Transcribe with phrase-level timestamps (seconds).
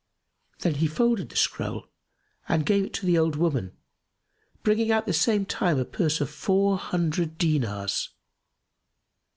[0.61, 1.85] Then he folded the scroll
[2.49, 3.77] and gave it to the old woman,
[4.63, 8.09] bringing out at the same time a purse of four hundred dinars.